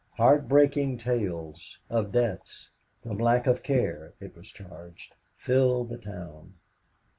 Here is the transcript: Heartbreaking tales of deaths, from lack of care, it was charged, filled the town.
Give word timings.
Heartbreaking 0.17 0.97
tales 0.97 1.77
of 1.87 2.11
deaths, 2.11 2.71
from 3.03 3.19
lack 3.19 3.45
of 3.45 3.61
care, 3.61 4.15
it 4.19 4.35
was 4.35 4.49
charged, 4.51 5.13
filled 5.37 5.89
the 5.89 5.99
town. 5.99 6.55